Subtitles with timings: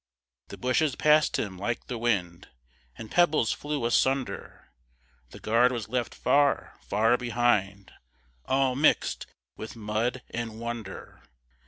[0.47, 2.47] The bushes pass'd him like the wind,
[2.97, 4.71] And pebbles flew asunder,
[5.29, 7.93] The guard was left far, far behind,
[8.45, 9.27] All mix'd
[9.57, 11.21] with mud and wonder.